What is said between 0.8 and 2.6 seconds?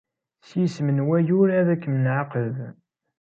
n wayyur, ad kem-nɛaqeb!